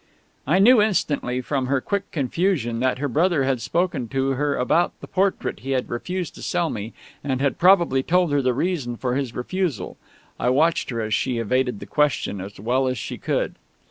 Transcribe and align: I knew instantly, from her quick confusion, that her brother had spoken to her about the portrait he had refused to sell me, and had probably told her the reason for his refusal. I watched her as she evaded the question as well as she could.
I 0.47 0.57
knew 0.57 0.81
instantly, 0.81 1.41
from 1.41 1.67
her 1.67 1.79
quick 1.79 2.09
confusion, 2.09 2.79
that 2.79 2.97
her 2.97 3.07
brother 3.07 3.43
had 3.43 3.61
spoken 3.61 4.07
to 4.07 4.29
her 4.31 4.55
about 4.55 4.99
the 4.99 5.05
portrait 5.05 5.59
he 5.59 5.73
had 5.73 5.91
refused 5.91 6.33
to 6.33 6.41
sell 6.41 6.71
me, 6.71 6.93
and 7.23 7.39
had 7.39 7.59
probably 7.59 8.01
told 8.01 8.31
her 8.31 8.41
the 8.41 8.55
reason 8.55 8.97
for 8.97 9.13
his 9.15 9.35
refusal. 9.35 9.97
I 10.39 10.49
watched 10.49 10.89
her 10.89 11.01
as 11.01 11.13
she 11.13 11.37
evaded 11.37 11.79
the 11.79 11.85
question 11.85 12.41
as 12.41 12.59
well 12.59 12.87
as 12.87 12.97
she 12.97 13.19
could. 13.19 13.53